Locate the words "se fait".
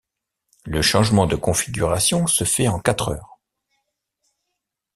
2.25-2.67